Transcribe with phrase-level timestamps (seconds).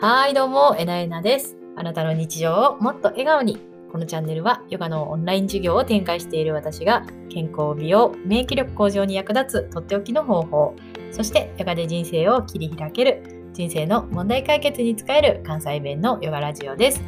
[0.00, 1.56] はい、どうも、えなえなです。
[1.74, 3.58] あなたの日常をもっと笑顔に。
[3.90, 10.76] このチャンネルはヨガのオンライン授業を展開している私が健康、美容、免疫力向上に役立つとっておきの方法、
[11.10, 17.02] そしてヨガで人生を切り開ける人生の問題解決に使える関西弁のヨガラジオです。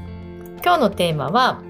[0.60, 1.62] 今日のテーマは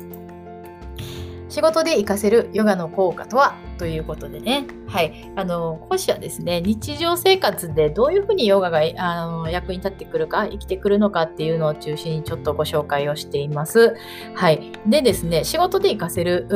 [1.50, 3.56] 仕事で活かせるヨガの効果とは？
[3.76, 13.96] ということでね、はい、あの講師はですね日常生活でどういうふうにヨガがあの役に立ってくるか生きてくるのかっていうのを中心にちょっとご紹介をしています。
[14.34, 16.46] はい、でですね仕事で活かせる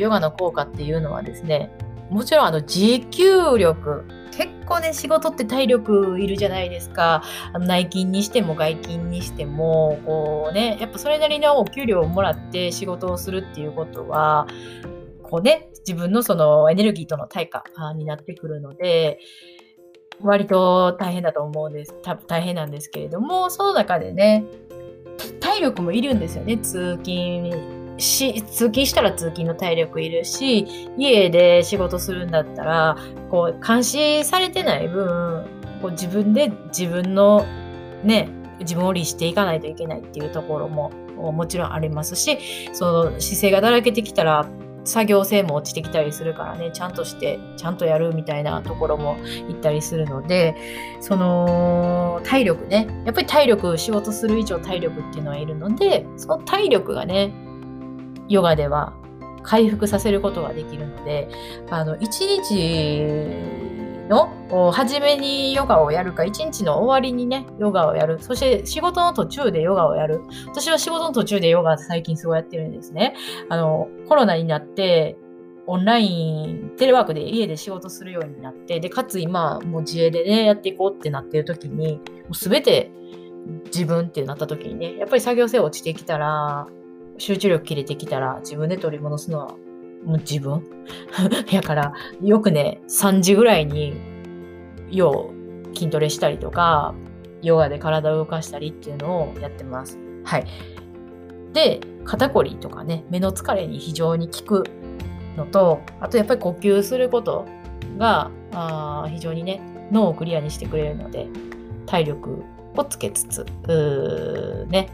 [0.00, 1.70] ヨガの効果っていうのはですね
[2.08, 4.04] もちろんあの持久力
[4.64, 7.22] 構ね仕事って体力いるじゃないですか。
[7.58, 14.46] 内勤にしても外勤にしてもこうねやっぱそれなりのお給料をもらって仕事をするっていうことは
[15.22, 19.18] こうね自分のそのエネルギーとの対価になってくるので
[20.20, 21.94] 割と大変だと思うんです。
[22.26, 24.44] 大変なんですけれどもその中でね
[25.40, 27.71] 体力もいるんですよね通勤
[28.02, 30.66] し通勤したら通勤の体力いるし
[30.98, 32.96] 家で仕事するんだったら
[33.30, 35.46] こう監視されてない分
[35.80, 37.46] こう自分で自分の
[38.04, 38.28] ね
[38.60, 42.38] 自分を律していかないといけないっていうところももちろんありますし
[42.72, 44.46] その姿勢がだらけてきたら
[44.84, 49.16] 作業性も落ちてきたりするからねちゃんとしてちゃんとやるみたいなところも
[49.48, 50.56] 行ったりするので
[51.00, 57.32] その体力ねやっぱり体力仕事する以上体力っていうのはいるのでその体力がね
[58.28, 58.94] ヨガでは
[59.42, 61.28] 回復させることができるので、
[61.70, 63.26] あの、一日
[64.08, 68.18] の初めにヨガをやるか、一日の終わりにね、ヨガをやる。
[68.20, 70.22] そして仕事の途中でヨガをやる。
[70.46, 73.14] 私は仕事の途中でヨガ最近すごいやってるんですね。
[73.48, 75.16] あの、コロナになって、
[75.66, 82.00] オンライン、テレワークで家で仕事するようになって、で、かつ今、もう自営でね、やっていこうってなってる時に、も
[82.32, 82.90] うすべて
[83.66, 86.66] 自分ってなった時にね、やっぱり作業性落ちてきたら、
[87.22, 89.46] 集中力切れてきたら自分で取り戻すのは
[90.04, 90.66] もう自分？
[91.52, 93.94] やからよくね3時ぐらいに
[94.90, 95.30] よ
[95.70, 96.94] う筋トレしたりとか
[97.40, 100.00] ヨガで体を動かしたりっていうのをやってます。
[100.24, 100.46] はい。
[101.52, 104.64] で肩こりとかね目の疲れに非常に効く
[105.36, 107.46] のとあとやっぱり呼吸すること
[107.98, 109.60] があ非常にね
[109.92, 111.28] 脳をクリアにしてくれるので
[111.86, 112.42] 体力
[112.76, 114.88] をつけつつね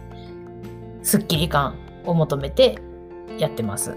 [1.03, 2.79] すっきり感を求めて
[3.39, 3.97] やってます。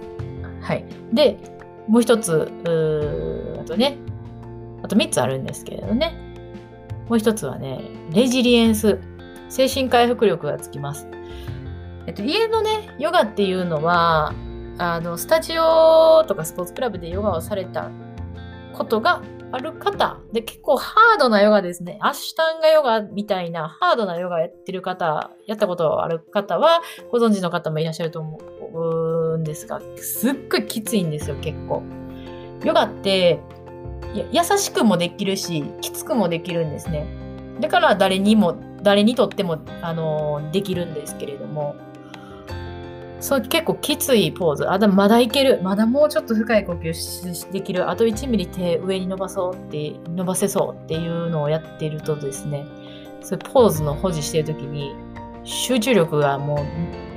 [0.61, 0.85] はい。
[1.13, 1.37] で、
[1.87, 2.51] もう一つ、
[3.59, 3.97] あとね、
[4.83, 6.15] あと3つあるんですけれどね。
[7.07, 8.99] もう一つはね、レジリエンス。
[9.49, 11.07] 精神回復力がつきます。
[12.07, 14.33] えっと、家のね、ヨガっていうのは、
[14.77, 17.89] あの、スタジオとかスポーツクラブでヨガをされた
[18.81, 19.21] ことが
[19.51, 21.99] ある方、で、結構ハードなヨガですね。
[22.01, 26.81] アシュタンガヨガみたいなハードなヨガやってる方、やったことある方は、
[27.11, 28.39] ご存知の方もいらっしゃると思
[28.73, 31.83] うんですが、すっごいきついんですよ、結構。
[32.63, 33.39] ヨガって、
[34.31, 37.05] 優しくもできるし、きつくもできるんですね。
[37.59, 41.75] だから誰にも、誰にとっても、あの、できるんですけれども、
[43.21, 44.69] そう結構きついポーズ。
[44.69, 45.61] あ、でもまだいける。
[45.61, 47.89] まだもうちょっと深い呼吸できる。
[47.89, 52.65] あと1ミリ手上に伸ばそうって、伸ばせそうっていうのをやってるとですね、
[53.21, 54.95] そういうポーズの保持してる時に
[55.43, 56.57] 集中力がもう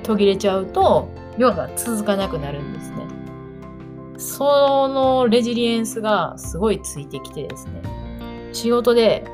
[0.03, 2.97] 途切れちゃうと、ヨガが続かなくなるんですね。
[4.19, 7.83] そのレジリエンスがすごいついてきてですね、
[8.53, 9.25] 仕事で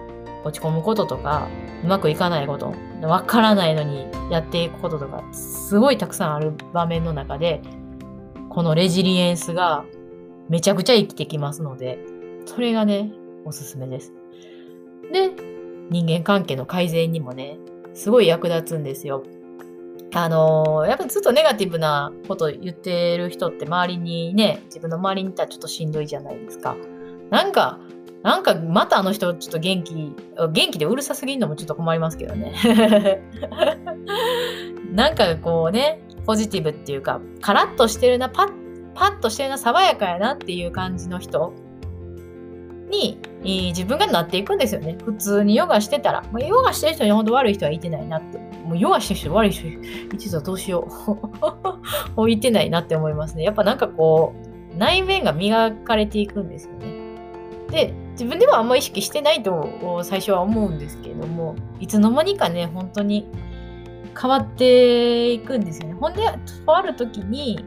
[0.45, 1.49] 落ち込むこととか、
[1.85, 7.63] うまくいかないこと、わからないのにやっていくこととか、すごいたくさんある場面の中で、
[8.49, 9.85] このレジリエンスが
[10.49, 11.99] めちゃくちゃ生きてきますので、
[12.47, 13.13] それがね、
[13.45, 14.13] おすすめです。
[15.13, 15.31] で、
[15.91, 17.59] 人間関係の改善にもね、
[17.95, 19.23] すごい役立つんですよ。
[20.13, 26.77] あのー、やっぱずっとネガティブなこと言ってる人って周りにね、自分の周りにいたらちょっとしんどいじゃないですか。
[27.31, 27.79] なんか、
[28.23, 30.15] なんかまたあの人ちょっと元気、
[30.53, 32.53] 元気でうるさすぎるのもちょっと困りますけどね。
[34.93, 38.53] なんかこうね、ポジティブっていうか、カラッとしてるな、パッ、
[38.95, 41.55] パッとしてるな、爽やかやなっていう感じの人
[42.91, 44.99] に、えー、自分がなっていくんですよね。
[45.03, 46.23] 普通にヨガしてたら。
[46.33, 48.39] まあ、ヨガしてる人に本当悪い人はいてないなって。
[48.39, 49.67] もうヨガしてる人悪い人、
[50.15, 50.87] 一度どうしよ
[52.17, 52.29] う。
[52.31, 53.45] いてないなって思いますね。
[53.45, 54.35] やっぱなんかこ
[54.75, 57.01] う、内面が磨かれていくんですよね。
[57.71, 63.27] で、自分ではあんま意識してないと最初は思うんですけれどもいつの間にかね本当に
[64.21, 65.95] 変わっていくんですよね。
[65.95, 66.23] ほんで
[66.67, 67.65] とある時に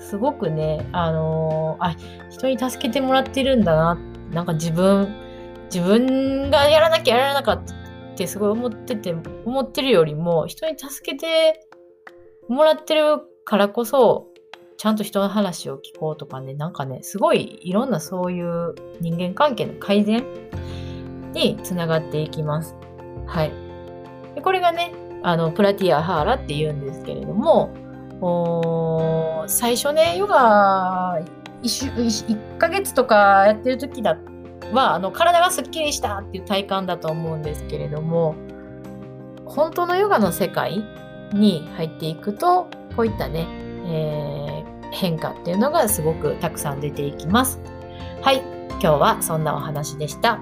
[0.00, 1.96] すごくねあのー、あ
[2.30, 3.98] 人に助けてもらってるんだな
[4.32, 5.14] なんか自分
[5.72, 7.82] 自分がやらなきゃやらなかった
[8.12, 9.14] ってすごい思ってて、
[9.46, 11.66] 思ってるよりも、人に助けて
[12.48, 14.28] もらってるからこそ、
[14.82, 20.24] ちゃんと人の話を聞こうとかね、なんかね、すごいいろんなそういう人間関係の改善
[21.32, 22.74] につながっていきます。
[23.24, 23.52] はい。
[24.34, 24.92] でこれがね、
[25.22, 27.70] あの、プラティア・ハーラって言うんですけれども、
[29.46, 31.20] 最初ね、ヨガ
[31.62, 34.18] 1, 1ヶ月とかやってる時だ
[34.72, 38.34] は、あの、体がすっきりしたっていう体感だと思うんですけれども、
[39.44, 40.84] 本当のヨガの世界
[41.32, 47.60] に入っていくと、こういったね、えー、変化っていうのがすごくたくさん出ていきます。
[48.20, 50.40] はい、今日はそんなお話でした。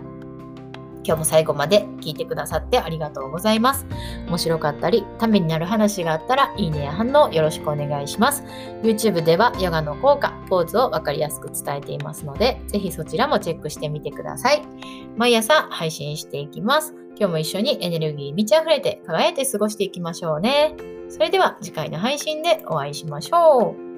[1.04, 3.86] 今日も最後まで聞いてくださってありがとうございます。
[4.26, 8.44] 面白かったり、ためになる話があったら、いいねや反応よろしくお願いします。
[8.82, 14.62] YouTube ではヨガの効果、ポーズをわかりやすく伝えていますので、ぜひそちらもチェックしてみてください。
[15.16, 16.94] 毎朝配信していきます。
[17.18, 20.74] 今日も一緒にエネルギー満ち溢れて輝いて過ごしていきましょうね。
[21.08, 23.89] それでは次回の配信でお会いしましょう。